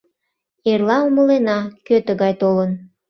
[0.71, 2.71] —Эрла умылена, кӧ тыгай толын...